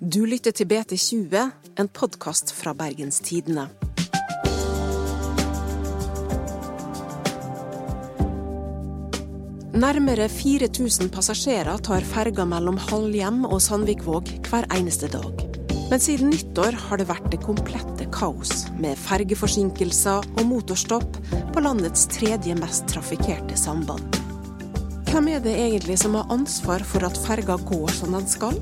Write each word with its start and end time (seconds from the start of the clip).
Du 0.00 0.24
lytter 0.28 0.52
til 0.52 0.68
BT20, 0.68 1.50
en 1.80 1.88
podkast 1.88 2.52
fra 2.52 2.74
Bergenstidene. 2.76 3.68
Nærmere 9.74 10.28
4000 10.30 11.08
passasjerer 11.10 11.80
tar 11.82 12.04
ferga 12.06 12.44
mellom 12.46 12.76
Halhjem 12.78 13.42
og 13.48 13.58
Sandvikvåg 13.64 14.28
hver 14.46 14.68
eneste 14.76 15.08
dag. 15.10 15.40
Men 15.90 16.02
siden 16.02 16.30
nyttår 16.30 16.78
har 16.86 17.00
det 17.00 17.08
vært 17.08 17.26
det 17.32 17.40
komplette 17.42 18.06
kaos, 18.14 18.68
med 18.78 19.00
fergeforsinkelser 19.08 20.30
og 20.36 20.44
motorstopp 20.46 21.18
på 21.54 21.64
landets 21.64 22.06
tredje 22.14 22.54
mest 22.60 22.86
trafikkerte 22.92 23.58
samband. 23.58 24.23
Hvem 25.14 25.28
er 25.30 25.42
det 25.44 25.52
egentlig 25.54 25.94
som 26.00 26.16
har 26.18 26.26
ansvar 26.34 26.82
for 26.82 27.04
at 27.06 27.14
ferga 27.22 27.54
går 27.68 27.92
som 27.94 28.16
den 28.16 28.24
skal? 28.26 28.56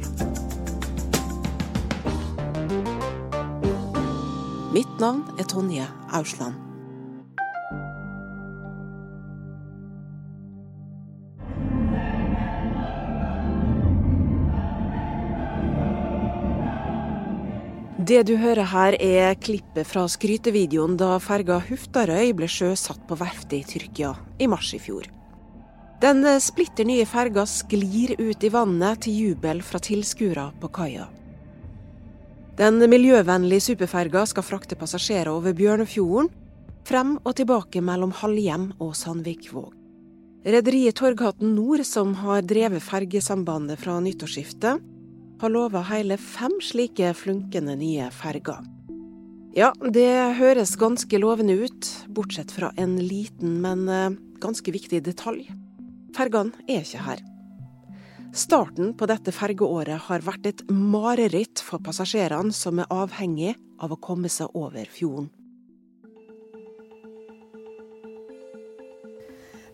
Mitt 4.74 5.00
navn 5.00 5.22
er 5.40 5.48
Tonje 5.48 5.86
Ausland. 6.12 6.58
Det 17.96 18.26
du 18.28 18.34
hører 18.36 18.68
her 18.74 18.98
er 19.00 19.40
klippet 19.40 19.88
fra 19.88 20.04
skrytevideoen 20.04 21.00
da 21.00 21.14
ferga 21.16 21.62
Huftarøy 21.64 22.36
ble 22.36 22.52
sjøsatt 22.58 23.08
på 23.08 23.20
verftet 23.24 23.62
i 23.62 23.64
Tyrkia 23.72 24.12
i 24.36 24.52
mars 24.52 24.74
i 24.76 24.84
fjor. 24.84 25.08
Den 26.02 26.24
splitter 26.42 26.82
nye 26.82 27.04
ferga 27.06 27.44
sklir 27.46 28.16
ut 28.18 28.42
i 28.42 28.48
vannet 28.50 29.04
til 29.04 29.14
jubel 29.14 29.60
fra 29.62 29.78
tilskuere 29.78 30.48
på 30.58 30.70
kaia. 30.74 31.04
Den 32.58 32.82
miljøvennlige 32.90 33.62
superferga 33.68 34.24
skal 34.26 34.42
frakte 34.42 34.74
passasjerer 34.80 35.30
over 35.30 35.54
Bjørnefjorden, 35.54 36.32
frem 36.82 37.14
og 37.22 37.36
tilbake 37.38 37.84
mellom 37.86 38.10
Halhjem 38.18 38.72
og 38.82 38.96
Sandvikvåg. 38.98 39.70
Rederiet 40.42 40.98
Torghatten 40.98 41.54
Nord, 41.54 41.86
som 41.86 42.16
har 42.18 42.42
drevet 42.42 42.82
fergesambandet 42.82 43.78
fra 43.78 44.00
nyttårsskiftet, 44.02 44.82
har 45.38 45.54
lova 45.54 45.86
hele 45.86 46.18
fem 46.18 46.58
slike 46.58 47.14
flunkende 47.14 47.78
nye 47.78 48.10
ferger. 48.10 48.58
Ja, 49.54 49.70
det 49.86 50.34
høres 50.42 50.74
ganske 50.80 51.22
lovende 51.22 51.60
ut, 51.62 51.96
bortsett 52.10 52.50
fra 52.50 52.74
en 52.74 52.98
liten, 52.98 53.60
men 53.62 53.86
eh, 53.86 54.16
ganske 54.42 54.74
viktig 54.74 55.04
detalj. 55.06 55.46
Fergene 56.16 56.52
er 56.68 56.82
ikke 56.84 57.04
her. 57.06 57.22
Starten 58.32 58.94
på 58.96 59.08
dette 59.10 59.32
fergeåret 59.34 60.06
har 60.08 60.24
vært 60.24 60.46
et 60.48 60.64
mareritt 60.72 61.60
for 61.60 61.84
passasjerene 61.84 62.54
som 62.56 62.80
er 62.80 62.88
avhengig 62.92 63.52
av 63.82 63.92
å 63.92 64.00
komme 64.00 64.30
seg 64.32 64.54
over 64.56 64.88
fjorden. 64.88 65.28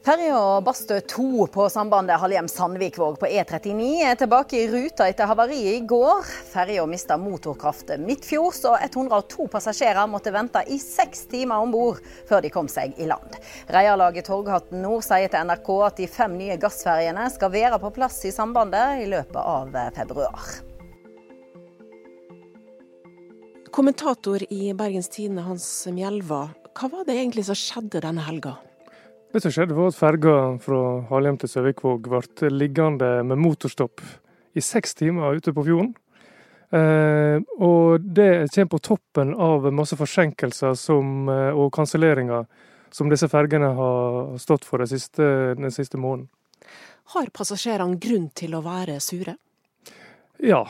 Ferja 0.09 0.61
Bastø 0.65 1.01
2 1.01 1.47
på 1.53 1.67
sambandet 1.69 2.17
Halhjem-Sandvikvåg 2.17 3.19
på 3.21 3.29
E39 3.29 3.89
er 4.09 4.15
tilbake 4.17 4.57
i 4.57 4.69
ruta 4.73 5.05
etter 5.05 5.29
havariet 5.29 5.83
i 5.83 5.83
går. 5.85 6.23
Ferja 6.49 6.87
mista 6.89 7.19
motorkraft 7.21 7.91
midtfjords, 8.01 8.63
og 8.71 8.79
102 8.87 9.45
passasjerer 9.53 10.09
måtte 10.09 10.33
vente 10.33 10.63
i 10.73 10.79
seks 10.81 11.27
timer 11.29 11.61
om 11.61 11.75
bord 11.75 12.01
før 12.31 12.41
de 12.41 12.49
kom 12.55 12.71
seg 12.73 12.97
i 12.97 13.05
land. 13.11 13.37
Reiarlaget 13.69 14.31
Torghatten 14.31 14.81
Nord 14.81 15.05
sier 15.05 15.29
til 15.29 15.45
NRK 15.45 15.69
at 15.91 16.01
de 16.01 16.07
fem 16.09 16.39
nye 16.41 16.57
gassferjene 16.63 17.27
skal 17.35 17.53
være 17.53 17.81
på 17.83 17.91
plass 17.99 18.23
i 18.25 18.33
sambandet 18.33 19.03
i 19.03 19.11
løpet 19.13 19.43
av 19.43 19.77
februar. 19.99 20.47
Kommentator 23.77 24.47
i 24.49 24.73
Bergens 24.73 25.13
Tidende, 25.13 25.45
Hans 25.51 25.69
Mjelva. 25.93 26.47
Hva 26.73 26.91
var 26.97 27.05
det 27.05 27.19
egentlig 27.19 27.45
som 27.51 27.61
skjedde 27.61 28.01
denne 28.09 28.25
helga? 28.25 28.57
Det 29.29 29.43
som 29.45 29.53
skjedde 29.53 29.77
var 29.77 29.91
at 29.91 29.97
ferga 29.99 30.35
fra 30.65 30.83
Halhjem 31.11 31.37
til 31.37 31.51
Søvikvåg 31.53 32.07
ble 32.09 32.49
liggende 32.49 33.11
med 33.29 33.37
motorstopp 33.37 34.01
i 34.57 34.63
seks 34.65 34.97
timer 34.97 35.37
ute 35.37 35.53
på 35.53 35.65
fjorden. 35.67 35.91
Eh, 36.73 37.37
og 37.61 38.07
det 38.17 38.49
kommer 38.55 38.71
på 38.73 38.81
toppen 38.89 39.35
av 39.37 39.67
masse 39.73 39.99
forsinkelser 40.01 40.73
som, 40.81 41.29
eh, 41.29 41.53
og 41.53 41.69
kanselleringer 41.77 42.47
som 42.91 43.11
disse 43.13 43.29
fergene 43.29 43.69
har 43.77 44.39
stått 44.41 44.65
for 44.65 44.79
den 44.79 44.89
siste, 44.89 45.55
den 45.61 45.77
siste 45.77 46.01
måneden. 46.01 46.31
Har 47.13 47.29
passasjerene 47.29 48.01
grunn 48.01 48.31
til 48.33 48.57
å 48.57 48.63
være 48.65 48.97
sure? 49.01 49.37
Ja, 50.41 50.65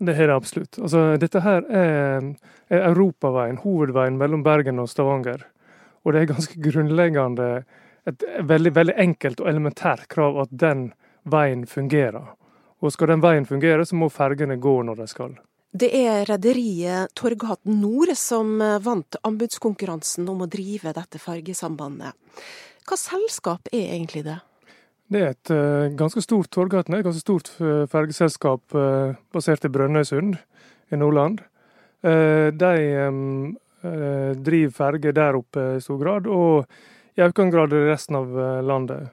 det 0.00 0.16
har 0.18 0.26
det 0.26 0.36
absolutt. 0.40 0.78
Altså, 0.78 1.16
dette 1.22 1.42
her 1.42 1.62
er, 1.70 2.34
er 2.66 2.88
europaveien, 2.90 3.62
hovedveien 3.62 4.18
mellom 4.18 4.42
Bergen 4.42 4.82
og 4.82 4.90
Stavanger. 4.90 5.46
Og 6.02 6.12
det 6.12 6.22
er 6.22 6.34
ganske 6.34 6.58
grunnleggende 6.58 7.64
et 8.08 8.24
veldig, 8.48 8.72
veldig 8.74 8.94
enkelt 9.04 9.40
og 9.40 9.48
elementært 9.50 10.08
krav 10.10 10.40
at 10.44 10.52
den 10.64 10.90
veien 11.22 11.66
fungerer. 11.70 12.34
Og 12.82 12.92
skal 12.92 13.12
den 13.12 13.22
veien 13.22 13.46
fungere, 13.46 13.86
så 13.86 13.94
må 13.94 14.08
fergene 14.10 14.58
gå 14.58 14.74
når 14.82 15.02
de 15.02 15.08
skal. 15.10 15.36
Det 15.72 15.88
er 15.96 16.26
rederiet 16.28 17.14
Torghatten 17.16 17.78
Nord 17.80 18.10
som 18.18 18.58
vant 18.84 19.16
anbudskonkurransen 19.24 20.26
om 20.28 20.42
å 20.44 20.50
drive 20.50 20.92
dette 20.92 21.20
fergesambandet. 21.22 22.12
Hva 22.82 22.98
selskap 22.98 23.70
er 23.72 23.94
egentlig 23.94 24.24
det? 24.26 24.40
Det 25.12 25.20
er 25.20 25.34
et 25.34 25.52
uh, 25.52 25.92
ganske 25.98 26.22
stort 26.24 26.50
Torghatten, 26.54 26.96
et 26.96 27.04
ganske 27.04 27.22
stort 27.22 27.50
uh, 27.60 27.84
fergeselskap 27.90 28.76
uh, 28.76 29.12
basert 29.34 29.66
i 29.68 29.70
Brønnøysund 29.72 30.38
i 30.92 31.00
Nordland. 31.00 31.40
de 32.02 32.72
driver 34.42 34.72
ferger 34.74 35.12
der 35.14 35.36
oppe 35.38 35.76
i 35.76 35.80
stor 35.80 35.98
grad. 36.00 36.26
og 36.26 36.66
i 37.16 37.24
økende 37.24 37.52
grad 37.54 37.74
i 37.76 37.84
resten 37.88 38.18
av 38.18 38.38
eh, 38.38 38.62
landet. 38.64 39.10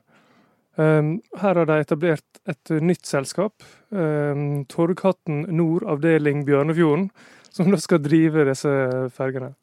Ehm, 0.79 1.19
her 1.41 1.55
har 1.55 1.65
de 1.65 1.79
etablert 1.81 2.39
et 2.47 2.71
nytt 2.81 3.05
selskap, 3.05 3.63
ehm, 3.91 4.65
Torghatten 4.71 5.43
Nord 5.51 5.83
avdeling 5.83 6.45
Bjørnefjorden, 6.47 7.09
som 7.55 7.71
da 7.71 7.79
skal 7.81 8.03
drive 8.03 8.47
disse 8.47 8.71
fergene. 9.15 9.53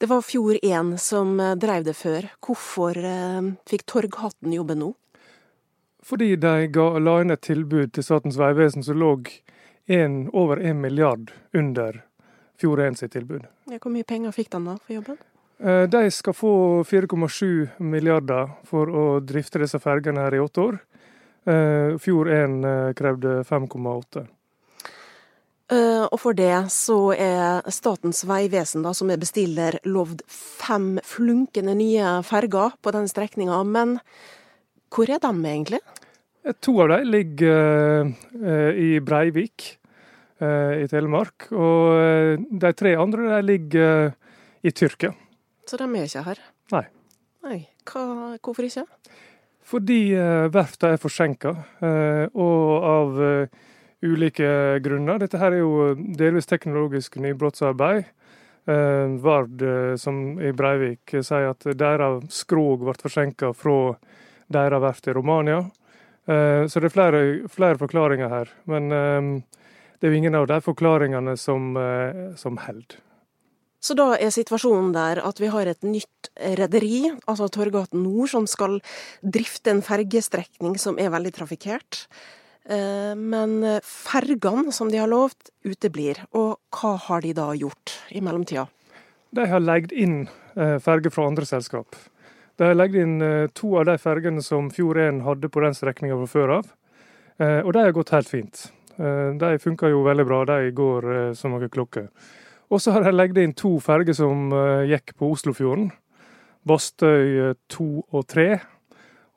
Det 0.00 0.08
var 0.08 0.24
Fjord1 0.24 0.96
som 0.96 1.38
eh, 1.40 1.54
drev 1.60 1.84
det 1.84 1.96
før. 1.98 2.30
Hvorfor 2.40 2.96
eh, 2.96 3.52
fikk 3.68 3.86
Torghatten 3.86 4.56
jobbe 4.56 4.78
nå? 4.78 4.92
Fordi 6.02 6.34
de 6.36 6.66
ga, 6.74 6.86
la 6.98 7.20
inn 7.22 7.30
et 7.30 7.44
tilbud 7.46 7.92
til 7.94 8.02
Statens 8.02 8.38
vegvesen 8.40 8.82
som 8.82 8.98
lå 8.98 9.12
en, 9.86 10.24
over 10.32 10.58
en 10.58 10.80
milliard 10.82 11.30
under 11.54 12.00
Fjord1 12.58 12.98
sitt 12.98 13.12
tilbud. 13.14 13.44
Hvor 13.70 13.92
mye 13.94 14.06
penger 14.06 14.34
fikk 14.34 14.50
de 14.50 14.64
da 14.64 14.74
for 14.80 14.96
jobben? 14.96 15.20
Eh, 15.64 15.82
de 15.88 16.10
skal 16.10 16.34
få 16.34 16.84
4,7 16.84 17.68
milliarder 17.78 18.50
for 18.66 18.90
å 18.90 19.04
drifte 19.22 19.60
disse 19.62 19.78
fergene 19.78 20.24
her 20.24 20.34
i 20.34 20.40
åtte 20.42 20.62
år. 20.62 20.78
Eh, 21.46 21.98
Fjord 22.02 22.30
1 22.34 22.64
eh, 22.66 22.92
krevde 22.98 23.42
5,8. 23.46 24.28
Og 25.72 26.18
for 26.20 26.36
det 26.36 26.66
så 26.68 27.14
er 27.16 27.70
Statens 27.72 28.26
vegvesen, 28.28 28.82
som 28.92 29.08
er 29.08 29.20
bestiller, 29.22 29.78
lovd 29.88 30.20
fem 30.28 30.98
flunkende 31.00 31.72
nye 31.78 32.18
ferger 32.28 32.74
på 32.84 32.92
den 32.92 33.08
strekninga. 33.08 33.62
Men 33.64 33.94
hvor 34.92 35.08
er 35.08 35.22
de 35.22 35.30
egentlig? 35.32 35.80
To 36.66 36.74
av 36.84 36.92
dem 36.92 37.08
ligger 37.14 38.12
i 38.76 38.90
Breivik 39.00 39.70
i 40.44 40.90
Telemark. 40.92 41.48
Og 41.56 42.44
de 42.52 42.76
tre 42.76 42.92
andre 43.00 43.40
ligger 43.40 44.12
i 44.60 44.76
Tyrkia. 44.76 45.14
Så 45.68 45.78
de 45.78 45.86
er 45.86 46.08
ikke 46.08 46.24
her? 46.26 46.40
Nei. 46.72 46.86
Nei. 47.42 47.58
Hva, 47.88 48.02
hvorfor 48.42 48.66
ikke? 48.66 48.86
Fordi 49.72 50.00
uh, 50.18 50.48
verftene 50.52 50.96
er 50.96 51.02
forsinka, 51.02 51.52
uh, 51.82 52.24
og 52.34 52.86
av 52.86 53.20
uh, 53.20 53.60
ulike 54.02 54.48
grunner. 54.82 55.20
Dette 55.22 55.38
her 55.40 55.54
er 55.54 55.62
jo 55.62 55.92
delvis 56.18 56.50
teknologisk 56.50 57.20
nybrottsarbeid. 57.22 58.10
Uh, 58.68 59.18
Vard, 59.22 59.62
som 59.98 60.38
i 60.42 60.52
Breivik, 60.54 61.16
sier 61.18 61.50
at 61.50 61.66
deres 61.78 62.42
skrog 62.42 62.82
ble 62.84 62.94
forsinka 62.98 63.52
fra 63.58 63.94
deres 64.52 64.82
verft 64.84 65.08
i 65.08 65.14
Romania. 65.16 65.62
Så 66.22 66.78
det 66.78 66.86
er 66.86 66.92
flere, 66.94 67.20
flere 67.50 67.80
forklaringer 67.80 68.28
her. 68.30 68.50
Men 68.70 68.84
det 68.92 70.06
er 70.06 70.12
jo 70.12 70.18
ingen 70.20 70.36
av 70.38 70.46
de 70.46 70.60
forklaringene 70.62 71.34
som, 71.40 71.72
som 72.38 72.60
holder. 72.62 73.00
Så 73.82 73.96
da 73.98 74.12
er 74.14 74.30
situasjonen 74.30 74.92
der 74.94 75.18
at 75.26 75.40
vi 75.42 75.50
har 75.50 75.66
et 75.66 75.82
nytt 75.82 76.30
rederi, 76.58 77.08
altså 77.26 77.48
Torgaten 77.50 78.04
Nord, 78.04 78.30
som 78.30 78.46
skal 78.46 78.78
drifte 79.22 79.72
en 79.74 79.82
fergestrekning 79.82 80.78
som 80.78 81.00
er 81.02 81.10
veldig 81.10 81.32
trafikkert. 81.34 82.04
Eh, 82.70 83.14
men 83.18 83.56
fergene 83.82 84.72
som 84.72 84.90
de 84.90 85.00
har 85.02 85.10
lovt, 85.10 85.50
uteblir. 85.66 86.20
Og 86.38 86.58
hva 86.78 86.94
har 87.08 87.24
de 87.24 87.32
da 87.34 87.50
gjort 87.58 87.96
i 88.14 88.22
mellomtida? 88.22 88.68
De 89.34 89.46
har 89.48 89.64
leid 89.64 89.92
inn 89.96 90.26
eh, 90.54 90.78
ferger 90.82 91.10
fra 91.10 91.26
andre 91.26 91.48
selskap. 91.48 91.96
De 92.60 92.68
har 92.68 92.76
leid 92.76 92.94
inn 93.00 93.16
eh, 93.24 93.48
to 93.56 93.72
av 93.80 93.88
de 93.88 93.96
fergene 93.98 94.44
som 94.44 94.70
Fjord 94.70 95.00
1 95.00 95.24
hadde 95.26 95.50
på 95.50 95.64
den 95.64 95.74
strekninga 95.74 96.20
fra 96.22 96.30
før 96.30 96.54
av. 96.60 96.70
Og 97.42 97.72
de 97.74 97.80
har 97.80 97.94
gått 97.96 98.12
helt 98.14 98.28
fint. 98.28 98.58
De 99.40 99.48
funker 99.58 99.90
jo 99.90 100.04
veldig 100.04 100.24
bra, 100.28 100.42
de 100.46 100.68
går 100.76 101.06
som 101.34 101.50
noen 101.50 101.70
klokker. 101.72 102.04
Og 102.72 102.80
så 102.80 102.94
har 102.94 103.04
de 103.04 103.12
legget 103.12 103.42
inn 103.42 103.52
to 103.56 103.74
ferger 103.84 104.16
som 104.16 104.52
gikk 104.88 105.12
på 105.20 105.28
Oslofjorden. 105.34 105.90
Bastøy 106.64 107.52
2 107.68 107.88
og 108.14 108.22
3. 108.32 108.46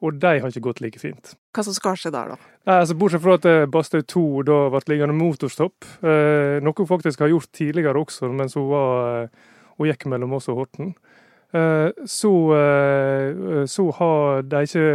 Og 0.06 0.20
de 0.22 0.32
har 0.40 0.52
ikke 0.52 0.64
gått 0.68 0.82
like 0.84 1.02
fint. 1.02 1.34
Hva 1.56 1.64
som 1.64 1.76
skal 1.76 1.98
skje 2.00 2.12
der, 2.14 2.34
da? 2.34 2.54
Nei, 2.68 2.78
altså 2.82 2.96
Bortsett 3.00 3.24
fra 3.24 3.38
at 3.40 3.48
Bastøy 3.72 4.02
2 4.12 4.24
da 4.48 4.58
ble 4.74 4.82
liggende 4.92 5.16
motorstopp, 5.18 5.88
eh, 6.04 6.58
noe 6.64 6.78
hun 6.78 6.90
faktisk 6.90 7.24
har 7.24 7.32
gjort 7.32 7.52
tidligere 7.56 8.02
også, 8.02 8.30
mens 8.34 8.58
hun, 8.60 8.68
var, 8.72 9.30
hun 9.78 9.90
gikk 9.90 10.08
mellom 10.12 10.36
oss 10.38 10.50
og 10.52 10.60
Horten, 10.62 10.96
eh, 11.56 11.92
så, 12.06 12.34
eh, 12.58 13.64
så 13.72 13.88
har 14.00 14.44
de 14.44 14.66
ikke 14.68 14.90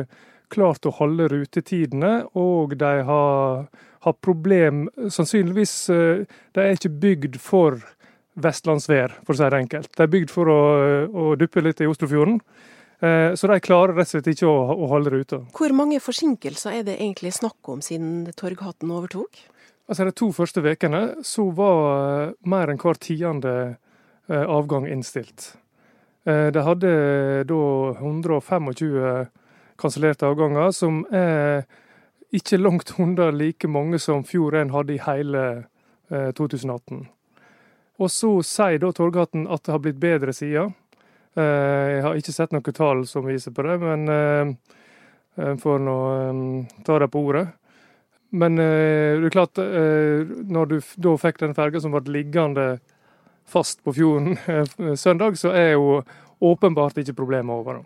klart 0.51 0.87
å 0.87 0.95
holde 0.99 1.31
rutetidene, 1.33 2.13
og 2.37 2.77
de 2.79 2.93
har, 3.07 3.65
har 4.05 4.21
problem 4.21 4.89
Sannsynligvis 5.09 5.75
eh, 5.95 6.27
De 6.27 6.63
er 6.65 6.75
ikke 6.75 6.91
bygd 6.91 7.39
for 7.41 7.79
vestlandsvær, 8.45 9.21
for 9.25 9.35
å 9.35 9.39
si 9.39 9.49
det 9.53 9.63
enkelt. 9.65 9.93
De 9.97 10.05
er 10.05 10.13
bygd 10.13 10.33
for 10.33 10.51
å, 10.51 10.61
å 11.07 11.33
duppe 11.41 11.63
litt 11.65 11.83
i 11.83 11.89
Oslofjorden. 11.91 12.41
Eh, 13.01 13.35
så 13.35 13.49
de 13.49 13.61
klarer 13.65 13.97
rett 13.97 14.11
og 14.11 14.13
slett 14.13 14.29
ikke 14.35 14.49
å, 14.49 14.57
å 14.75 14.89
holde 14.91 15.13
ruta. 15.15 15.41
Hvor 15.57 15.73
mange 15.77 16.01
forsinkelser 16.05 16.81
er 16.81 16.85
det 16.85 16.99
egentlig 16.99 17.33
snakk 17.33 17.71
om 17.73 17.81
siden 17.85 18.27
Torghatten 18.37 18.93
overtok? 18.93 19.41
Altså 19.91 20.07
De 20.07 20.13
to 20.15 20.29
første 20.37 20.63
ukene 20.63 21.03
så 21.27 21.47
var 21.57 21.81
eh, 21.95 22.35
mer 22.45 22.73
enn 22.73 22.81
hver 22.81 23.01
tiende 23.01 23.55
avgang 24.31 24.85
innstilt. 24.87 25.57
De 26.23 26.63
hadde 26.63 26.91
da 27.51 27.63
125 27.99 28.69
kansellerte 29.81 30.29
avganger, 30.29 30.69
som 30.71 31.01
er 31.11 31.65
ikke 32.31 32.61
langt 32.61 32.93
unna 33.03 33.33
like 33.35 33.67
mange 33.67 33.99
som 33.99 34.23
Fjord1 34.23 34.71
hadde 34.71 34.95
i 34.95 35.01
hele 35.03 35.43
2018. 36.39 37.09
Eh, 38.01 38.05
og 38.05 38.11
så 38.11 38.43
sier 38.43 38.79
da 38.81 38.93
Torghatten 38.93 39.47
at 39.49 39.65
det 39.65 39.73
har 39.73 39.81
blitt 39.81 40.01
bedre 40.01 40.33
siden. 40.33 40.75
Eh, 41.37 41.97
jeg 41.97 42.03
har 42.03 42.17
ikke 42.17 42.33
sett 42.33 42.53
noen 42.53 42.73
tall 42.73 43.07
som 43.07 43.27
viser 43.27 43.53
på 43.53 43.63
det, 43.63 43.79
men 43.81 44.09
eh, 44.09 45.57
får 45.61 45.79
nå 45.79 45.99
ta 46.85 46.99
det 46.99 47.11
på 47.11 47.21
ordet. 47.21 47.49
Men 48.31 48.57
det 48.57 49.27
er 49.27 49.33
klart, 49.33 49.59
når 49.59 50.67
du 50.71 50.77
da 51.03 51.15
fikk 51.19 51.41
den 51.41 51.55
ferga 51.55 51.81
som 51.83 51.91
ble 51.91 52.13
liggende 52.15 52.79
fast 53.51 53.83
på 53.83 53.95
fjorden 53.97 54.37
søndag, 54.97 55.35
så 55.41 55.51
er 55.51 55.73
jo 55.73 56.03
åpenbart 56.39 57.01
ikke 57.03 57.17
problemet 57.19 57.51
over. 57.51 57.81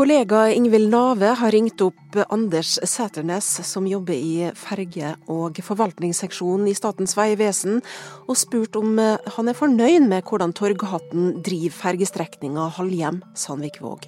Kollega 0.00 0.46
Ingvild 0.48 0.88
Nave 0.88 1.26
har 1.36 1.50
ringt 1.52 1.82
opp 1.84 2.16
Anders 2.32 2.78
Sæternes, 2.88 3.44
som 3.68 3.84
jobber 3.86 4.16
i 4.16 4.46
ferge- 4.56 5.10
og 5.28 5.58
forvaltningsseksjonen 5.60 6.70
i 6.70 6.72
Statens 6.72 7.12
vegvesen, 7.18 7.82
og 8.24 8.38
spurt 8.40 8.78
om 8.80 8.94
eh, 8.96 9.18
han 9.34 9.50
er 9.52 9.58
fornøyd 9.58 10.06
med 10.08 10.24
hvordan 10.24 10.54
Torghatten 10.56 11.42
driver 11.44 11.76
fergestrekninga 11.82 12.70
Halhjem-Sandvikvåg. 12.78 14.06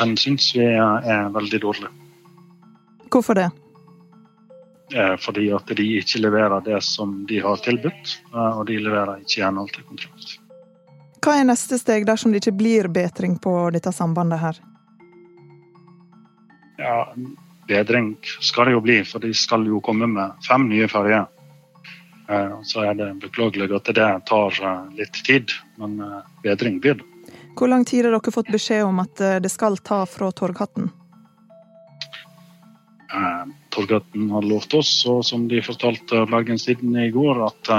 Den 0.00 0.16
syns 0.18 0.48
vi 0.56 0.66
er 0.66 1.30
veldig 1.36 1.60
dårlig. 1.62 1.90
Hvorfor 3.14 3.38
det? 3.38 3.46
Fordi 5.22 5.52
at 5.54 5.70
de 5.70 5.86
ikke 6.00 6.24
leverer 6.24 6.64
det 6.66 6.80
som 6.82 7.12
de 7.30 7.38
har 7.44 7.62
tilbudt, 7.62 8.16
eh, 8.34 8.58
og 8.58 8.66
de 8.66 8.80
leverer 8.82 9.22
ikke 9.22 9.38
i 9.38 9.46
henhold 9.46 9.70
til 9.76 9.86
kontrakt. 9.86 10.34
Hva 11.22 11.38
er 11.38 11.46
neste 11.46 11.78
steg 11.78 12.10
dersom 12.10 12.34
det 12.34 12.42
ikke 12.42 12.56
blir 12.58 12.90
bedring 12.90 13.38
på 13.38 13.54
dette 13.70 13.94
sambandet 13.94 14.42
her? 14.42 14.60
Ja, 16.80 17.14
bedring 17.68 18.16
skal 18.40 18.66
det 18.66 18.72
jo 18.72 18.80
bli, 18.84 19.02
for 19.04 19.20
de 19.20 19.34
skal 19.36 19.66
jo 19.68 19.82
komme 19.84 20.08
med 20.10 20.46
fem 20.46 20.64
nye 20.70 20.88
ferger. 20.88 21.26
Eh, 22.30 22.56
så 22.64 22.86
er 22.88 22.96
det 22.96 23.10
beklagelig 23.20 23.68
at 23.76 23.90
det 23.94 24.08
tar 24.30 24.56
eh, 24.62 24.86
litt 24.96 25.20
tid, 25.26 25.52
men 25.80 25.98
eh, 26.00 26.20
bedring 26.44 26.80
blir 26.80 27.00
det. 27.00 27.06
Hvor 27.58 27.68
lang 27.68 27.84
tid 27.84 28.06
har 28.06 28.14
dere 28.14 28.32
fått 28.32 28.48
beskjed 28.52 28.86
om 28.86 29.02
at 29.02 29.20
det 29.44 29.50
skal 29.52 29.76
ta 29.84 30.04
fra 30.08 30.30
Torghatten? 30.32 30.88
Torghatten 33.74 34.30
har 34.30 34.46
lovt 34.46 34.76
oss, 34.78 34.92
og 35.10 35.24
som 35.26 35.48
de 35.50 35.58
fortalte 35.62 36.22
Bergens 36.30 36.64
Tidende 36.64 37.08
i 37.08 37.12
går, 37.12 37.42
at 37.44 37.70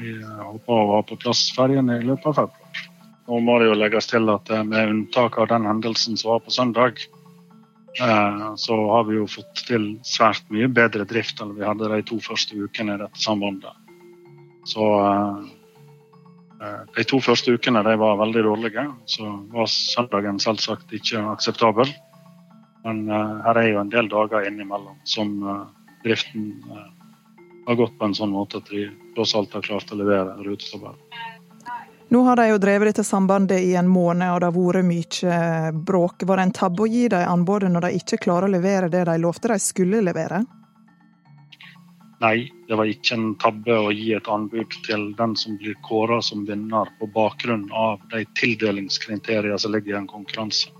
vi 0.00 0.16
håper 0.24 0.72
å 0.72 0.96
ha 0.96 1.02
på 1.06 1.18
plass 1.20 1.44
ferjene 1.54 2.00
i 2.00 2.08
løpet 2.08 2.30
av 2.32 2.40
februar. 2.40 2.82
Nå 3.28 3.42
må 3.44 3.58
det 3.60 3.68
jo 3.68 3.76
legges 3.76 4.08
til 4.08 4.32
at 4.32 4.50
med 4.66 4.94
unntak 4.96 5.36
av 5.38 5.50
den 5.52 5.68
hendelsen 5.68 6.16
som 6.16 6.32
var 6.32 6.42
på 6.42 6.54
søndag, 6.56 7.04
Eh, 7.04 7.27
så 7.98 8.76
har 8.90 9.04
vi 9.08 9.16
jo 9.16 9.26
fått 9.26 9.64
til 9.66 9.86
svært 10.06 10.44
mye 10.54 10.68
bedre 10.70 11.06
drift 11.08 11.40
enn 11.42 11.56
vi 11.56 11.66
hadde 11.66 11.90
de 11.90 12.02
to 12.06 12.18
første 12.22 12.54
ukene 12.54 12.94
i 12.94 13.00
dette 13.00 13.22
sambandet. 13.22 13.74
Så 14.68 14.84
eh, 15.02 15.40
eh, 16.62 16.82
de 16.94 17.06
to 17.10 17.18
første 17.24 17.54
ukene 17.56 17.82
de 17.86 17.96
var 17.98 18.20
veldig 18.20 18.44
dårlige. 18.46 18.84
Så 19.10 19.26
var 19.54 19.70
søndagen 19.72 20.38
selvsagt 20.42 20.94
ikke 20.94 21.24
akseptabel. 21.32 21.90
Men 22.84 23.08
her 23.10 23.58
er 23.58 23.72
jo 23.72 23.80
en 23.82 23.90
del 23.90 24.06
dager 24.08 24.46
innimellom 24.46 25.00
som 25.04 25.32
driften 26.04 26.52
har 27.66 27.76
gått 27.76 27.98
på 27.98 28.06
en 28.06 28.14
sånn 28.16 28.30
måte 28.32 28.62
at 28.62 28.70
de 28.70 28.86
tross 29.16 29.34
alt 29.36 29.52
har 29.52 29.66
klart 29.66 29.90
å 29.92 29.98
levere 29.98 30.38
rutetabell. 30.46 30.94
Nå 32.08 32.22
har 32.24 32.36
de 32.36 32.48
jo 32.48 32.58
drevet 32.58 32.88
dette 32.88 33.04
sambandet 33.04 33.60
i 33.60 33.74
en 33.76 33.88
måned, 33.88 34.30
og 34.32 34.40
det 34.40 34.48
har 34.48 34.54
vært 34.56 34.86
mye 34.88 35.72
bråk. 35.72 36.24
Var 36.24 36.40
det 36.40 36.46
en 36.46 36.54
tabbe 36.56 36.86
å 36.86 36.88
gi 36.88 37.08
dem 37.12 37.26
anbudet 37.28 37.68
når 37.72 37.84
de 37.84 37.98
ikke 38.00 38.20
klarer 38.24 38.48
å 38.48 38.54
levere 38.54 38.88
det 38.88 39.04
de 39.04 39.16
lovte 39.20 39.50
de 39.52 39.58
skulle 39.60 40.00
levere? 40.00 40.40
Nei, 42.18 42.48
det 42.66 42.74
var 42.74 42.88
ikke 42.90 43.14
en 43.14 43.26
tabbe 43.38 43.76
å 43.78 43.90
gi 43.94 44.08
et 44.16 44.28
anbud 44.32 44.72
til 44.86 45.04
den 45.18 45.36
som 45.38 45.58
blir 45.60 45.76
kåra 45.86 46.18
som 46.24 46.46
vinner 46.48 46.88
på 46.98 47.06
bakgrunn 47.14 47.68
av 47.70 48.00
de 48.10 48.24
tildelingskriteriene 48.40 49.58
som 49.60 49.76
ligger 49.76 49.94
i 49.94 49.98
en 50.00 50.08
konkurranse. 50.10 50.72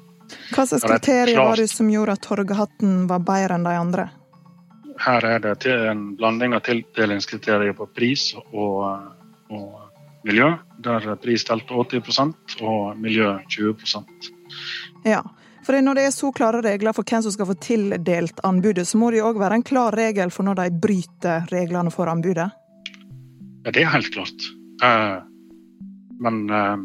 Hva 0.52 0.64
slags 0.66 0.84
kriterier 0.84 1.38
var 1.38 1.60
det 1.60 1.68
som 1.70 1.90
gjorde 1.92 2.16
at 2.16 2.24
Torgehatten 2.24 3.04
var 3.08 3.22
bedre 3.24 3.60
enn 3.60 3.68
de 3.68 3.76
andre? 3.80 4.08
Her 4.98 5.24
er 5.28 5.44
det 5.44 5.76
en 5.92 6.16
blanding 6.18 6.56
av 6.56 6.64
tildelingskriterier 6.66 7.76
på 7.76 7.86
pris 7.94 8.32
og, 8.50 9.06
og 9.54 9.87
miljø, 10.26 10.52
der 10.84 11.14
pris 11.22 11.44
telte 11.46 11.74
80% 11.74 12.62
og 12.62 12.98
miljø 12.98 13.36
20% 13.50 14.30
Ja, 15.06 15.22
for 15.66 15.76
når 15.84 15.98
det 15.98 16.04
er 16.08 16.14
så 16.14 16.30
klare 16.32 16.62
regler 16.64 16.96
for 16.96 17.04
hvem 17.04 17.22
som 17.26 17.32
skal 17.34 17.48
få 17.50 17.54
tildelt 17.60 18.40
anbudet, 18.46 18.86
så 18.88 18.98
må 18.98 19.10
det 19.12 19.20
jo 19.20 19.28
òg 19.28 19.40
være 19.42 19.58
en 19.58 19.66
klar 19.66 19.92
regel 19.92 20.32
for 20.32 20.46
når 20.48 20.62
de 20.62 20.78
bryter 20.80 21.44
reglene 21.52 21.92
for 21.92 22.08
anbudet? 22.08 22.48
Ja, 23.66 23.72
det 23.74 23.82
er 23.82 23.92
helt 23.92 24.08
klart. 24.14 24.46
Eh, 24.80 25.18
men 26.24 26.38
eh, 26.48 26.78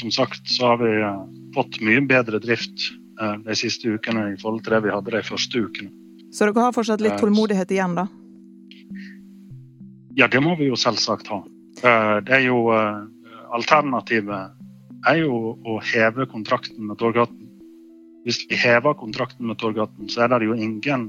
som 0.00 0.14
sagt 0.14 0.48
så 0.48 0.72
har 0.72 0.80
vi 0.80 0.94
eh, 0.96 1.20
fått 1.56 1.80
mye 1.84 2.06
bedre 2.08 2.40
drift 2.40 2.88
de 3.18 3.54
siste 3.58 3.90
ukene 3.90 4.28
i 4.30 4.36
forhold 4.38 4.60
til 4.62 4.76
det 4.76 4.78
vi 4.84 4.90
hadde 4.94 5.10
de 5.10 5.20
første 5.26 5.58
ukene. 5.58 5.88
Så 6.30 6.46
dere 6.46 6.62
har 6.62 6.74
fortsatt 6.76 7.02
litt 7.02 7.16
tålmodighet 7.18 7.72
igjen, 7.74 7.96
da? 7.98 8.04
Ja, 10.14 10.28
det 10.30 10.38
må 10.44 10.54
vi 10.54 10.68
jo 10.68 10.78
selvsagt 10.78 11.26
ha. 11.32 11.40
Eh, 11.84 12.16
det 12.26 12.34
er 12.34 12.44
jo 12.48 12.62
eh, 12.74 13.04
Alternativet 13.54 14.56
er 15.06 15.20
jo 15.20 15.54
å 15.62 15.78
heve 15.92 16.26
kontrakten 16.28 16.88
med 16.88 16.98
Torgaten. 16.98 17.46
Hvis 18.26 18.42
vi 18.50 18.58
hever 18.58 18.96
kontrakten 18.98 19.46
med 19.46 19.60
Torgaten, 19.62 20.08
så 20.10 20.24
er 20.24 20.34
det 20.34 20.48
jo 20.48 20.56
ingen 20.58 21.08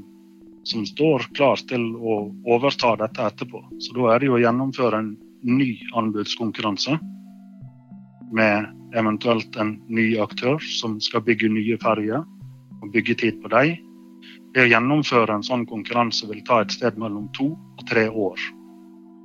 som 0.70 0.86
står 0.86 1.26
klar 1.34 1.60
til 1.68 1.90
å 1.98 2.20
overta 2.54 2.94
dette 3.02 3.26
etterpå. 3.32 3.64
Så 3.82 3.96
da 3.98 4.14
er 4.14 4.22
det 4.22 4.30
jo 4.30 4.38
å 4.38 4.44
gjennomføre 4.44 5.02
en 5.02 5.10
ny 5.42 5.72
anbudskonkurranse 5.98 7.00
med 8.36 8.70
eventuelt 9.00 9.58
en 9.58 9.74
ny 9.90 10.12
aktør 10.22 10.62
som 10.80 11.00
skal 11.02 11.26
bygge 11.26 11.50
nye 11.50 11.80
ferger 11.82 12.22
og 12.22 12.94
bygge 12.94 13.18
tid 13.24 13.42
på 13.42 13.52
dem. 13.56 13.74
Det 14.54 14.68
å 14.68 14.70
gjennomføre 14.70 15.34
en 15.34 15.46
sånn 15.46 15.66
konkurranse 15.70 16.30
vil 16.30 16.46
ta 16.46 16.62
et 16.62 16.78
sted 16.78 16.98
mellom 17.02 17.28
to 17.36 17.52
og 17.58 17.86
tre 17.90 18.08
år. 18.10 18.38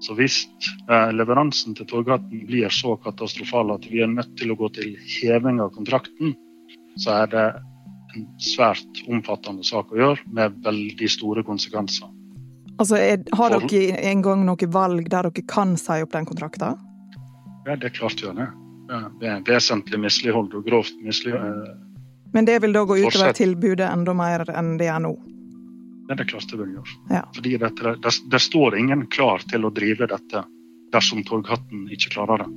Så 0.05 0.15
hvis 0.19 0.43
eh, 0.91 1.11
leveransen 1.17 1.77
til 1.79 1.87
Torgaten 1.89 2.43
blir 2.49 2.73
så 2.73 2.97
katastrofal 3.01 3.73
at 3.73 3.87
vi 3.89 4.03
er 4.05 4.11
nødt 4.13 4.35
til 4.41 4.53
å 4.53 4.59
gå 4.59 4.69
til 4.77 4.99
heving 5.17 5.63
av 5.65 5.73
kontrakten, 5.77 6.35
så 7.01 7.23
er 7.23 7.31
det 7.33 7.45
en 8.15 8.27
svært 8.43 9.01
omfattende 9.09 9.65
sak 9.67 9.93
å 9.95 10.01
gjøre, 10.01 10.27
med 10.37 10.61
veldig 10.67 11.09
store 11.11 11.45
konsekvenser. 11.47 12.11
Altså, 12.79 12.99
er, 12.99 13.23
Har 13.39 13.55
dere 13.55 13.97
en 14.11 14.23
gang 14.23 14.45
noe 14.47 14.69
valg 14.77 15.09
der 15.09 15.31
dere 15.31 15.47
kan 15.51 15.77
si 15.81 15.97
opp 16.03 16.13
den 16.13 16.29
kontrakten? 16.29 16.77
Ja, 17.65 17.79
det 17.79 17.91
er 17.91 17.97
klart 17.97 18.21
vi 18.21 18.35
det. 18.37 18.51
Det 19.23 19.31
er 19.31 19.45
vesentlig 19.49 20.03
mislighold 20.03 20.53
og 20.55 20.67
grovt 20.67 20.99
mislighold. 21.03 21.65
Men 22.35 22.45
det 22.45 22.59
vil 22.65 22.75
da 22.75 22.83
gå 22.85 22.99
utover 22.99 23.33
tilbudet 23.33 23.87
enda 23.89 24.13
mer 24.19 24.45
enn 24.53 24.75
det 24.77 24.91
er 24.91 25.01
nå? 25.01 25.15
Det 26.05 26.13
er 26.13 26.21
det 26.21 26.29
klart 26.29 26.51
det 26.51 26.61
vil 26.61 26.77
gjøre. 26.77 26.99
Ja. 27.11 27.23
Fordi 27.35 27.57
dette, 27.61 27.97
det, 28.05 28.13
det, 28.31 28.41
står 28.43 28.77
ingen 28.79 29.07
klar 29.13 29.45
til 29.49 29.65
å 29.65 29.73
drive 29.73 30.09
dette 30.11 30.45
dersom 30.93 31.25
Torghatten 31.27 31.89
ikke 31.93 32.13
klarer 32.19 32.45
det. 32.45 32.51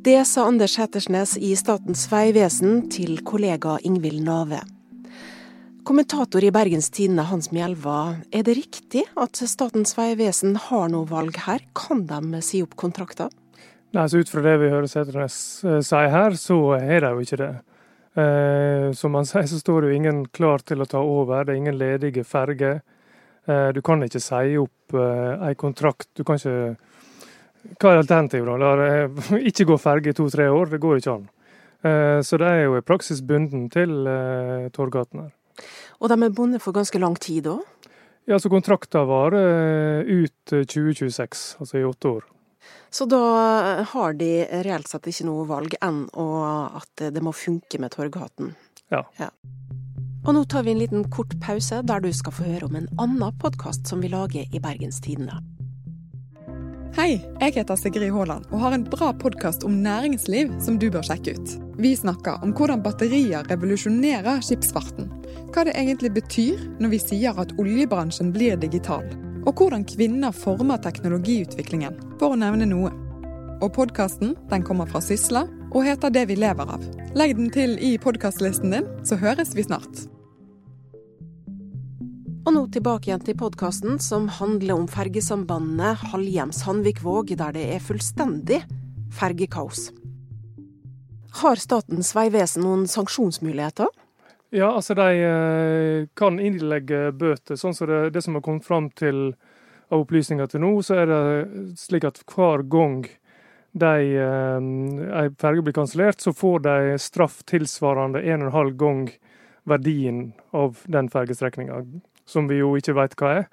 Det 0.00 0.22
sa 0.24 0.46
Anders 0.48 0.78
Hetersnes 0.80 1.36
i 1.36 1.52
Statens 1.60 2.06
vegvesen 2.08 2.86
til 2.92 3.20
kollega 3.28 3.76
Ingvild 3.84 4.24
Nave. 4.24 4.62
Kommentator 5.84 6.44
i 6.44 6.52
Bergens 6.52 6.88
Tidende 6.92 7.26
Hans 7.28 7.50
Mjelva, 7.52 8.16
er 8.32 8.44
det 8.46 8.56
riktig 8.56 9.04
at 9.20 9.36
Statens 9.48 9.92
vegvesen 9.98 10.56
har 10.68 10.88
noe 10.92 11.08
valg 11.08 11.36
her? 11.44 11.60
Kan 11.76 12.06
de 12.08 12.40
si 12.44 12.62
opp 12.64 12.76
kontrakter? 12.80 13.28
Nei, 13.96 14.04
så 14.08 14.20
Ut 14.20 14.30
fra 14.30 14.42
det 14.44 14.56
vi 14.62 14.70
hører 14.70 14.88
Sæternes 14.88 15.36
eh, 15.66 15.80
si 15.84 16.02
her, 16.14 16.36
så 16.38 16.58
er 16.78 17.02
det 17.02 17.10
jo 17.10 17.24
ikke 17.24 17.40
det. 17.40 17.50
Eh, 18.18 18.92
som 18.92 19.14
han 19.14 19.26
sier, 19.30 19.46
så 19.46 19.58
står 19.60 19.82
det 19.82 19.90
jo 19.90 19.98
ingen 20.00 20.22
klar 20.34 20.64
til 20.66 20.82
å 20.82 20.88
ta 20.88 21.02
over. 21.02 21.44
Det 21.44 21.54
er 21.54 21.62
ingen 21.62 21.78
ledige 21.78 22.24
ferger. 22.26 22.80
Eh, 23.46 23.68
du 23.74 23.82
kan 23.86 24.02
ikke 24.04 24.22
si 24.22 24.56
opp 24.60 24.96
eh, 24.96 25.50
en 25.50 25.58
kontrakt. 25.58 26.10
Du 26.18 26.24
kan 26.24 26.40
ikke 26.40 26.76
Hva 27.76 27.92
er 27.92 28.00
alternativet, 28.00 28.62
da? 28.62 29.36
Ikke 29.50 29.66
gå 29.68 29.76
ferge 29.76 30.14
i 30.14 30.16
to-tre 30.16 30.46
år. 30.48 30.70
Det 30.72 30.80
går 30.80 30.96
ikke 30.96 31.16
an. 31.18 31.26
Eh, 31.84 32.20
så 32.24 32.38
det 32.40 32.48
er 32.48 32.62
jo 32.64 32.78
i 32.78 32.84
praksis 32.84 33.20
bunden 33.20 33.68
til 33.72 34.08
eh, 34.08 34.70
Torgaten 34.72 35.26
her. 35.26 35.34
Og 36.00 36.08
de 36.08 36.16
er 36.16 36.32
bundet 36.32 36.64
for 36.64 36.72
ganske 36.72 36.98
lang 36.98 37.18
tid 37.20 37.50
òg? 37.52 37.60
Ja, 38.28 38.38
så 38.40 38.48
kontrakten 38.52 39.08
varer 39.08 40.06
ut 40.06 40.52
2026, 40.52 41.44
altså 41.60 41.80
i 41.80 41.84
åtte 41.84 42.12
år. 42.14 42.24
Så 42.90 43.06
da 43.10 43.20
har 43.92 44.16
de 44.18 44.30
reelt 44.66 44.90
sett 44.90 45.06
ikke 45.10 45.28
noe 45.28 45.46
valg 45.48 45.76
enn 45.80 46.04
at 46.12 47.04
det 47.14 47.22
må 47.24 47.32
funke 47.36 47.80
med 47.80 47.94
Torghatten? 47.94 48.54
Ja. 48.90 49.04
ja. 49.20 49.30
Og 50.26 50.34
nå 50.36 50.44
tar 50.44 50.66
vi 50.66 50.74
en 50.74 50.82
liten 50.82 51.06
kort 51.12 51.32
pause, 51.40 51.80
der 51.86 52.02
du 52.04 52.10
skal 52.12 52.34
få 52.34 52.44
høre 52.44 52.66
om 52.66 52.76
en 52.76 52.90
annen 53.00 53.38
podkast 53.40 53.88
som 53.88 54.02
vi 54.04 54.10
lager 54.12 54.44
i 54.52 54.60
Bergens 54.60 55.00
Tidende. 55.00 55.38
Hei, 56.96 57.20
jeg 57.38 57.54
heter 57.54 57.78
Sigrid 57.78 58.10
Haaland 58.10 58.48
og 58.50 58.64
har 58.64 58.74
en 58.74 58.82
bra 58.82 59.12
podkast 59.14 59.62
om 59.64 59.76
næringsliv 59.84 60.50
som 60.60 60.74
du 60.82 60.88
bør 60.90 61.06
sjekke 61.06 61.36
ut. 61.38 61.52
Vi 61.80 61.94
snakker 61.96 62.42
om 62.42 62.50
hvordan 62.58 62.82
batterier 62.82 63.46
revolusjonerer 63.46 64.42
skipsfarten. 64.42 65.06
Hva 65.54 65.64
det 65.68 65.76
egentlig 65.78 66.10
betyr 66.18 66.58
når 66.82 66.96
vi 66.96 67.02
sier 67.06 67.38
at 67.38 67.54
oljebransjen 67.62 68.34
blir 68.34 68.58
digital. 68.60 69.06
Og 69.48 69.56
hvordan 69.56 69.86
kvinner 69.88 70.34
former 70.36 70.80
teknologiutviklingen, 70.84 71.96
for 72.20 72.34
å 72.34 72.38
nevne 72.40 72.66
noe. 72.68 72.90
Og 73.60 73.72
podkasten 73.76 74.34
kommer 74.66 74.88
fra 74.88 75.00
Sysla 75.04 75.46
og 75.70 75.84
heter 75.86 76.12
Det 76.12 76.26
vi 76.28 76.36
lever 76.36 76.72
av. 76.76 76.84
Legg 77.16 77.36
den 77.38 77.50
til 77.52 77.76
i 77.80 77.94
podkastlisten 78.00 78.74
din, 78.74 78.88
så 79.04 79.16
høres 79.20 79.54
vi 79.56 79.64
snart. 79.64 80.04
Og 82.44 82.52
nå 82.56 82.66
tilbake 82.72 83.10
igjen 83.10 83.24
til 83.24 83.36
podkasten 83.38 84.00
som 84.00 84.28
handler 84.40 84.80
om 84.80 84.88
fergesambandet 84.90 86.04
Halhjems-Hanvikvåg, 86.12 87.36
der 87.36 87.56
det 87.56 87.66
er 87.76 87.84
fullstendig 87.84 88.62
fergekaos. 89.12 89.90
Har 91.40 91.60
Statens 91.60 92.12
vegvesen 92.16 92.64
noen 92.66 92.88
sanksjonsmuligheter? 92.90 93.88
Ja, 94.50 94.72
altså 94.74 94.96
de 94.98 95.06
eh, 95.22 96.08
kan 96.18 96.40
innlegge 96.42 97.12
bøter. 97.14 97.54
Sånn 97.58 97.74
som 97.76 97.86
det, 97.86 98.08
det 98.16 98.22
som 98.24 98.34
har 98.34 98.42
kommet 98.42 98.66
fram 98.66 98.88
til 98.98 99.30
av 99.90 100.04
opplysninger 100.04 100.50
til 100.50 100.62
nå, 100.64 100.72
så 100.86 101.00
er 101.02 101.10
det 101.10 101.22
slik 101.78 102.06
at 102.06 102.18
hver 102.30 102.64
gang 102.70 103.04
de, 103.78 103.86
ei 103.86 104.18
eh, 104.18 105.32
ferge 105.38 105.62
blir 105.66 105.76
kansellert, 105.76 106.22
så 106.22 106.34
får 106.34 106.64
de 106.66 106.98
straff 106.98 107.40
tilsvarende 107.46 108.22
en 108.22 108.42
og 108.42 108.50
en 108.50 108.56
halv 108.56 108.76
gang 108.78 109.04
verdien 109.70 110.22
av 110.56 110.82
den 110.90 111.10
fergestrekninga 111.12 111.84
som 112.26 112.48
vi 112.50 112.58
jo 112.58 112.72
ikke 112.78 112.96
veit 112.98 113.14
hva 113.18 113.34
er. 113.40 113.50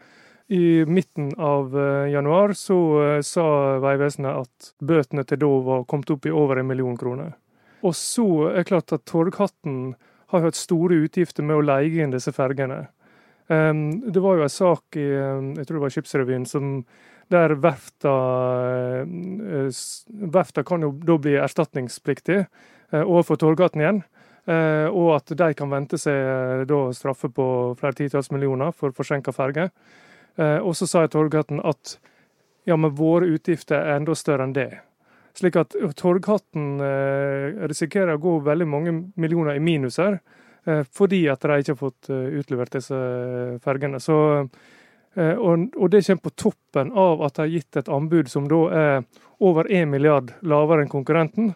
I 0.50 0.86
midten 0.90 1.34
av 1.38 1.78
eh, 1.78 2.10
januar 2.16 2.58
så 2.58 2.80
sa 3.26 3.48
Vegvesenet 3.84 4.46
at 4.46 4.74
bøtene 4.82 5.30
til 5.30 5.46
da 5.46 5.56
var 5.70 5.86
kommet 5.86 6.14
opp 6.18 6.26
i 6.26 6.34
over 6.34 6.58
en 6.58 6.70
million 6.74 6.98
kroner. 6.98 7.36
Og 7.86 7.94
så 7.94 8.26
er 8.50 8.64
det 8.64 8.70
klart 8.72 8.94
at 8.96 9.06
Torghatten 9.06 9.92
har 10.34 10.46
hatt 10.46 10.60
store 10.60 11.02
utgifter 11.06 11.46
med 11.46 11.58
å 11.58 11.66
leie 11.66 12.04
inn 12.04 12.14
disse 12.14 12.34
fergene. 12.36 12.88
Det 13.48 14.20
var 14.20 14.36
jo 14.36 14.44
en 14.44 14.52
sak 14.52 14.98
i 15.00 15.06
jeg 15.08 15.64
tror 15.64 15.78
det 15.78 15.84
var 15.86 15.94
Skipsrevyen 15.96 16.44
som 16.50 16.82
der 17.32 17.54
verfta, 17.64 18.14
eh, 19.08 19.72
verfta 20.36 20.64
kan 20.68 20.84
jo 20.84 20.92
da 20.92 21.16
bli 21.20 21.38
erstatningspliktig 21.40 22.42
overfor 22.92 23.40
Torgaten 23.40 23.84
igjen. 23.84 24.04
Eh, 24.48 24.88
og 24.88 25.10
at 25.18 25.32
de 25.36 25.48
kan 25.60 25.68
vente 25.68 25.98
seg 26.00 26.16
eh, 26.16 26.62
da 26.70 26.80
straffe 26.96 27.28
på 27.36 27.46
flere 27.80 27.98
titalls 27.98 28.30
millioner 28.32 28.72
for 28.72 28.96
forsinka 28.96 29.34
ferge. 29.36 29.68
Eh, 30.40 30.60
og 30.64 30.72
så 30.80 30.88
sa 30.88 31.04
jeg 31.04 31.12
Torghatten 31.18 31.60
at 31.68 31.98
ja, 32.68 32.78
men 32.80 32.96
våre 32.96 33.28
utgifter 33.36 33.82
er 33.82 34.00
enda 34.00 34.16
større 34.16 34.48
enn 34.48 34.56
det. 34.56 34.70
Slik 35.38 35.58
at 35.60 35.76
Torghatten 36.00 36.80
risikerer 37.70 38.16
å 38.16 38.22
gå 38.22 38.32
veldig 38.42 38.66
mange 38.66 38.94
millioner 39.22 39.60
i 39.60 39.62
minus 39.62 40.00
her, 40.02 40.16
fordi 40.90 41.20
at 41.30 41.46
de 41.46 41.60
ikke 41.62 41.76
har 41.76 41.78
fått 41.78 42.10
utlevert 42.10 42.74
disse 42.74 42.98
fergene. 43.62 44.00
Så, 44.02 44.18
og, 45.14 45.86
det 45.94 46.02
kommer 46.08 46.24
på 46.26 46.34
toppen 46.42 46.90
av 46.90 47.22
at 47.28 47.38
de 47.38 47.44
har 47.44 47.54
gitt 47.54 47.78
et 47.78 47.92
anbud 47.94 48.34
som 48.34 48.50
da 48.50 48.64
er 48.80 49.06
over 49.38 49.70
1 49.70 49.94
milliard 49.94 50.34
lavere 50.42 50.88
enn 50.88 50.92
konkurrenten. 50.92 51.54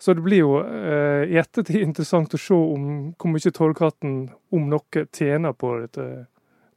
Så 0.00 0.14
det 0.14 0.24
blir 0.24 0.40
jo 0.40 0.54
eh, 0.64 1.28
i 1.28 1.36
ettertid 1.40 1.82
interessant 1.86 2.34
å 2.34 2.40
se 2.40 2.56
om 2.56 2.86
hvor 3.20 3.34
mye 3.34 3.52
Torghatten, 3.52 4.14
om 4.56 4.70
noe, 4.72 5.04
tjener 5.12 5.52
på 5.52 5.74
dette, 5.82 6.06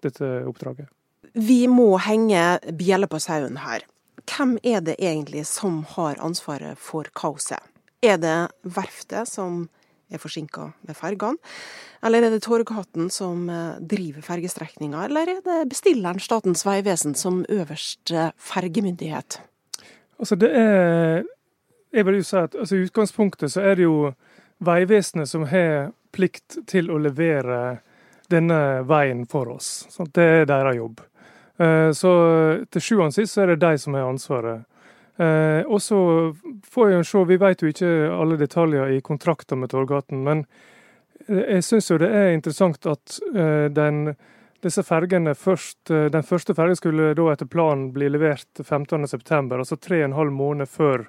dette 0.04 0.34
oppdraget. 0.50 0.90
Vi 1.34 1.64
må 1.72 1.96
henge 2.04 2.60
bjelle 2.78 3.08
på 3.10 3.22
sauen 3.24 3.56
her. 3.64 3.88
Hvem 4.24 4.58
er 4.64 4.82
det 4.86 4.98
egentlig 5.00 5.46
som 5.50 5.84
har 5.96 6.20
ansvaret 6.24 6.80
for 6.80 7.08
kaoset? 7.16 7.60
Er 8.04 8.20
det 8.20 8.38
verftet 8.64 9.30
som 9.30 9.68
er 10.14 10.22
forsinka 10.22 10.70
med 10.86 10.98
fergene, 10.98 11.40
eller 12.06 12.26
er 12.26 12.34
det 12.36 12.44
Torghatten 12.46 13.08
som 13.10 13.48
eh, 13.50 13.80
driver 13.80 14.22
fergestrekninga, 14.22 15.06
eller 15.08 15.32
er 15.32 15.40
det 15.46 15.62
bestilleren 15.72 16.22
Statens 16.22 16.66
vegvesen 16.68 17.16
som 17.18 17.42
øverste 17.50 18.32
fergemyndighet? 18.38 19.40
Altså 20.20 20.38
det 20.38 20.52
er 20.54 21.24
jeg 21.94 22.06
vil 22.08 22.18
jo 22.18 22.26
si 22.26 22.38
at 22.40 22.56
altså, 22.58 22.76
I 22.76 22.86
utgangspunktet 22.88 23.52
så 23.54 23.62
er 23.62 23.78
det 23.78 23.86
jo 23.86 24.14
Vegvesenet 24.64 25.30
som 25.30 25.44
har 25.50 25.92
plikt 26.16 26.58
til 26.70 26.90
å 26.94 26.98
levere 27.02 27.82
denne 28.32 28.60
veien 28.88 29.26
for 29.30 29.52
oss. 29.52 29.86
Så 29.92 30.06
det 30.16 30.24
er 30.24 30.46
deres 30.50 30.78
jobb. 30.78 31.02
Eh, 31.58 31.92
så 31.94 32.12
til 32.72 32.82
sjuende 32.82 33.12
og 33.12 33.18
sist 33.18 33.38
er 33.38 33.54
det 33.54 33.62
de 33.62 33.78
som 33.82 33.98
har 33.98 34.10
ansvaret. 34.10 34.66
Eh, 35.22 35.62
og 35.68 35.82
så 35.82 35.98
får 36.74 36.94
jo 36.96 37.02
se, 37.06 37.26
vi 37.30 37.40
vet 37.42 37.62
jo 37.62 37.70
ikke 37.70 37.92
alle 38.14 38.38
detaljer 38.42 38.96
i 38.96 39.02
kontrakten 39.06 39.62
med 39.62 39.74
Torgaten, 39.74 40.24
men 40.26 40.46
jeg 41.24 41.64
syns 41.64 41.92
jo 41.92 42.00
det 42.02 42.10
er 42.12 42.34
interessant 42.34 42.88
at 42.90 43.20
eh, 43.32 43.70
den, 43.72 44.16
disse 44.66 44.84
fergene 44.84 45.36
først 45.38 45.88
Den 45.88 46.24
første 46.24 46.56
fergen 46.58 46.76
skulle 46.76 47.14
da 47.16 47.28
etter 47.32 47.48
planen 47.48 47.94
bli 47.96 48.10
levert 48.10 48.60
15.9., 48.60 49.54
altså 49.56 49.78
tre 49.78 50.02
og 50.02 50.10
en 50.10 50.18
halv 50.18 50.34
måned 50.36 50.68
før 50.68 51.06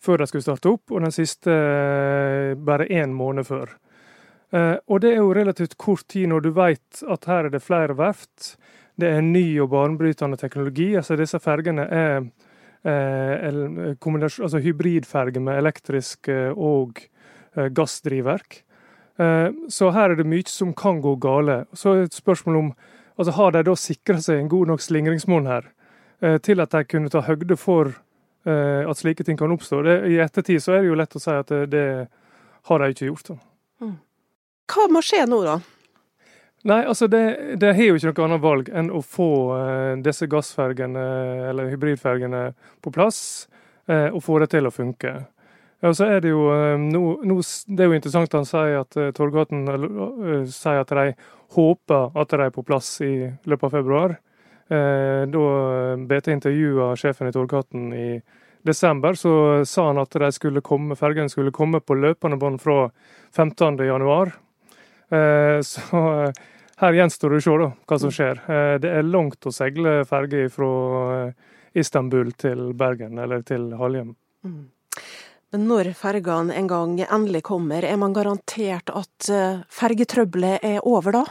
før 0.00 0.22
de 0.22 0.28
skulle 0.30 0.46
starte 0.46 0.72
opp, 0.72 0.90
og 0.92 1.04
den 1.04 1.14
siste 1.14 1.52
eh, 1.52 2.56
bare 2.56 2.88
én 2.88 3.12
måned 3.16 3.46
før. 3.48 3.74
Eh, 4.50 4.76
og 4.88 5.02
det 5.04 5.14
er 5.14 5.20
jo 5.20 5.34
relativt 5.36 5.76
kort 5.80 6.06
tid 6.08 6.30
når 6.30 6.46
du 6.46 6.50
vet 6.56 7.02
at 7.04 7.28
her 7.30 7.48
er 7.48 7.54
det 7.54 7.62
flere 7.64 7.96
verft. 7.98 8.54
Det 9.00 9.10
er 9.10 9.24
ny 9.24 9.44
og 9.62 9.70
banebrytende 9.72 10.38
teknologi. 10.40 10.94
altså 10.96 11.16
Disse 11.18 11.40
fergene 11.42 11.86
er 11.86 12.16
eh, 12.84 13.94
altså 13.96 14.62
hybridferger 14.62 15.40
med 15.40 15.58
elektrisk 15.58 16.28
og 16.56 17.00
gassdrivverk. 17.74 18.60
Så 19.68 19.88
her 19.90 20.12
er 20.12 20.16
det 20.16 20.24
mye 20.24 20.46
som 20.48 20.70
kan 20.72 21.00
gå 21.02 21.16
gale. 21.20 21.64
Så 21.74 21.90
er 21.92 22.04
et 22.06 22.14
spørsmål 22.14 22.56
om 22.56 22.68
altså 23.18 23.32
Har 23.36 23.50
de 23.52 23.62
da 23.66 23.74
sikra 23.76 24.20
seg 24.22 24.38
en 24.38 24.48
god 24.48 24.70
nok 24.70 24.80
slingringsmonn 24.80 25.50
her 25.50 25.66
til 26.40 26.62
at 26.62 26.72
de 26.72 26.84
kunne 26.88 27.10
ta 27.12 27.20
høgde 27.26 27.58
for 27.58 27.90
Eh, 28.46 28.90
at 28.90 28.96
slike 28.96 29.24
ting 29.24 29.38
kan 29.38 29.52
oppstå. 29.52 29.82
Det, 29.82 29.96
I 30.08 30.20
ettertid 30.24 30.62
så 30.64 30.72
er 30.72 30.84
det 30.84 30.88
jo 30.88 30.96
lett 30.96 31.16
å 31.16 31.20
si 31.20 31.32
at 31.34 31.50
det, 31.52 31.66
det 31.74 31.86
har 32.70 32.80
de 32.80 32.94
ikke 32.94 33.10
gjort. 33.10 33.32
Da. 33.34 33.90
Hva 34.70 34.86
må 34.92 35.02
skje 35.04 35.26
nå, 35.28 35.42
da? 35.44 35.58
Nei, 36.68 36.82
altså 36.84 37.06
det, 37.08 37.22
det 37.56 37.72
har 37.76 37.86
jo 37.86 37.96
ikke 37.96 38.10
noe 38.10 38.26
annet 38.26 38.42
valg 38.44 38.70
enn 38.76 38.90
å 38.92 39.00
få 39.00 39.30
uh, 39.56 39.92
disse 40.04 40.28
gassfergene, 40.28 41.04
eller 41.48 41.70
hybridfergene, 41.72 42.50
på 42.84 42.92
plass, 42.92 43.48
uh, 43.88 44.10
og 44.12 44.20
få 44.26 44.42
det 44.42 44.50
til 44.52 44.68
å 44.68 44.74
funke. 44.74 45.14
Ja, 45.80 45.94
så 45.96 46.10
er 46.12 46.20
Det 46.20 46.34
jo 46.34 46.50
uh, 46.52 46.76
no, 46.76 47.16
no, 47.24 47.38
det 47.40 47.84
er 47.84 47.88
jo 47.88 47.96
interessant 47.96 48.36
han 48.36 48.48
sier 48.48 48.82
at 48.82 48.98
Torgaten 49.16 49.64
sier 50.52 50.82
at 50.82 50.92
de 50.92 51.14
håper 51.56 52.20
at 52.20 52.34
de 52.36 52.44
er 52.44 52.52
på 52.52 52.66
plass 52.66 52.98
i 53.08 53.14
løpet 53.48 53.70
av 53.70 53.78
februar. 53.80 54.18
Eh, 54.70 55.26
da 55.26 55.96
BT 55.96 56.28
intervjua 56.30 56.92
sjefen 56.96 57.26
i 57.26 57.32
Torgaten 57.32 57.92
i 57.92 58.20
desember, 58.62 59.14
så 59.14 59.64
sa 59.66 59.86
han 59.88 59.98
at 59.98 60.14
de 60.14 60.28
skulle 60.32 60.62
komme, 60.62 60.94
fergene 60.94 61.32
skulle 61.32 61.50
komme 61.50 61.80
på 61.82 61.96
løpende 61.98 62.38
bånd 62.38 62.60
fra 62.62 62.84
15.1. 63.34 64.30
Eh, 65.10 65.60
så 65.72 66.22
eh, 66.24 66.42
her 66.80 66.96
gjenstår 66.96 67.34
det 67.34 67.40
å 67.40 67.44
se 67.44 67.56
da, 67.60 67.70
hva 67.86 67.98
som 68.00 68.12
skjer. 68.14 68.38
Det 68.80 68.88
er 68.88 69.04
langt 69.04 69.44
å 69.46 69.52
seile 69.52 69.98
ferge 70.08 70.46
fra 70.48 70.68
Istanbul 71.76 72.30
til 72.40 72.70
Bergen, 72.72 73.18
eller 73.20 73.42
til 73.44 73.66
Halhjem. 73.76 74.14
Mm. 74.46 74.62
Men 75.52 75.66
når 75.68 75.90
fergene 75.98 76.56
en 76.56 76.70
gang 76.70 76.94
endelig 77.04 77.42
kommer, 77.50 77.84
er 77.84 78.00
man 78.00 78.14
garantert 78.16 78.88
at 78.96 79.28
fergetrøbbelet 79.68 80.64
er 80.64 80.88
over 80.88 81.18
da? 81.18 81.22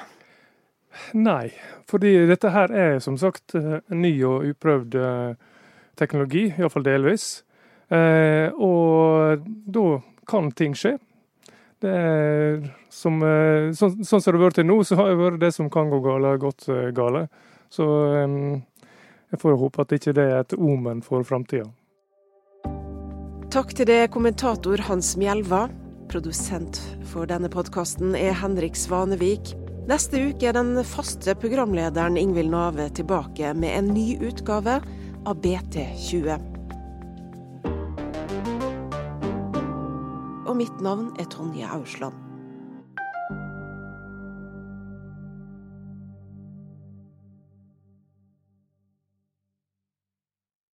Nei, 1.17 1.49
fordi 1.89 2.13
dette 2.29 2.53
her 2.53 2.69
er 2.69 3.01
som 3.01 3.17
sagt 3.17 3.57
ny 3.89 4.13
og 4.29 4.45
uprøvd 4.51 4.99
teknologi, 5.97 6.45
iallfall 6.59 6.85
delvis. 6.85 7.29
Og 7.89 9.49
da 9.73 9.87
kan 10.29 10.53
ting 10.53 10.77
skje. 10.77 10.99
Er 11.87 12.59
som, 12.91 13.21
sånn, 13.71 14.01
sånn 14.03 14.19
som 14.19 14.33
det 14.33 14.37
har 14.37 14.43
vært 14.43 14.57
til 14.59 14.67
nå, 14.67 14.81
så 14.83 14.97
har 14.99 15.13
det 15.13 15.19
vært 15.21 15.43
det 15.43 15.53
som 15.55 15.69
kan 15.71 15.91
gå 15.91 16.01
gale, 16.03 16.33
gått 16.41 16.67
gale. 16.97 17.27
Så 17.71 17.85
jeg 19.29 19.39
får 19.41 19.59
håpe 19.61 19.85
at 19.85 19.93
ikke 19.95 20.15
det 20.17 20.25
er 20.25 20.41
et 20.41 20.57
omen 20.57 21.03
for 21.05 21.23
framtida. 21.27 21.69
Takk 23.53 23.71
til 23.77 23.87
det 23.89 24.11
kommentator 24.13 24.81
Hans 24.89 25.15
Mjelva. 25.17 25.67
Produsent 26.09 26.81
for 27.09 27.29
denne 27.29 27.49
podkasten 27.53 28.15
er 28.17 28.35
Henrik 28.37 28.77
Svanevik. 28.77 29.53
Neste 29.89 30.21
uke 30.29 30.49
er 30.49 30.57
den 30.57 30.75
faste 30.85 31.33
programlederen 31.37 32.17
Ingvild 32.17 32.53
Nave 32.53 32.89
tilbake 32.93 33.55
med 33.57 33.73
en 33.77 33.93
ny 33.93 34.19
utgave 34.21 34.79
av 35.25 35.41
BT20. 35.41 36.48
Mitt 40.59 40.81
navn 40.81 41.13
er 41.15 41.29
Tonje 41.29 41.71
Ausland. 41.71 42.28